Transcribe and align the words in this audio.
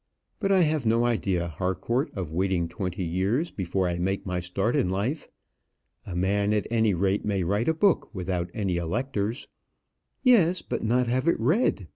But 0.39 0.51
I 0.51 0.61
have 0.61 0.83
no 0.83 1.05
idea, 1.05 1.47
Harcourt, 1.47 2.11
of 2.15 2.31
waiting 2.31 2.67
twenty 2.67 3.03
years 3.03 3.51
before 3.51 3.87
I 3.87 3.99
make 3.99 4.25
my 4.25 4.39
start 4.39 4.75
in 4.75 4.89
life. 4.89 5.27
A 6.07 6.15
man 6.15 6.53
at 6.55 6.65
any 6.71 6.95
rate 6.95 7.23
may 7.23 7.43
write 7.43 7.67
a 7.67 7.73
book 7.75 8.09
without 8.11 8.49
any 8.51 8.77
electors." 8.77 9.47
"Yes, 10.23 10.63
but 10.63 10.83
not 10.83 11.05
have 11.05 11.27
it 11.27 11.39
read. 11.39 11.87